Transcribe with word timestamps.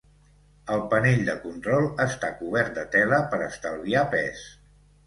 El 0.75 0.79
panell 0.93 1.21
de 1.27 1.35
control 1.45 1.91
està 2.09 2.33
cobert 2.41 2.75
de 2.81 2.89
tela 2.99 3.25
per 3.35 3.45
estalviar 3.53 4.07
pes. 4.17 4.47